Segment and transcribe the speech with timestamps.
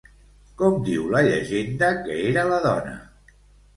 [0.61, 2.97] Com diu la llegenda que era la dona?